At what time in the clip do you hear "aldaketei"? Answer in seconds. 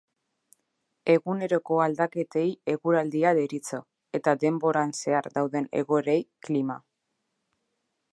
1.83-2.45